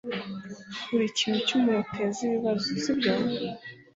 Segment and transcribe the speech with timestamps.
[0.95, 3.13] Urikintu cyumuntu uteza ibibazo, sibyo?